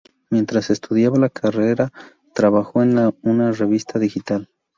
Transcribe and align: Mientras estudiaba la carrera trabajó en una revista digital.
Mientras 0.31 0.71
estudiaba 0.71 1.19
la 1.19 1.29
carrera 1.29 1.91
trabajó 2.33 2.81
en 2.81 3.13
una 3.21 3.51
revista 3.51 3.99
digital. 3.99 4.49